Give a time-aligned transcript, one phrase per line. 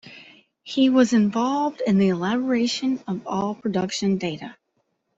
[0.63, 4.57] He was involved in the elaboration of all production data.